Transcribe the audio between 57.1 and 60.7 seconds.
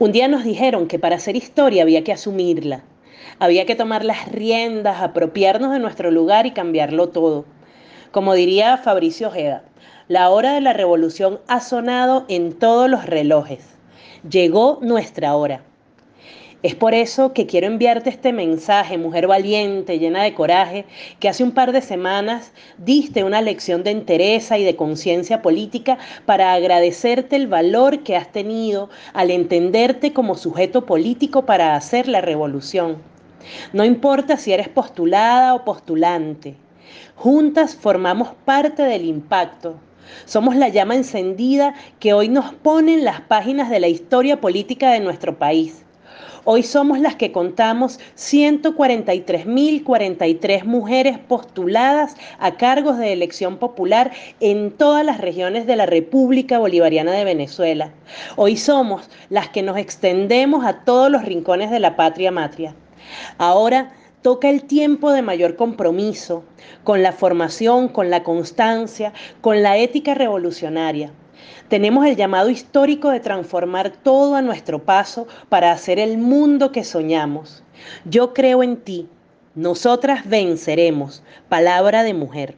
de Venezuela. Hoy somos las que nos extendemos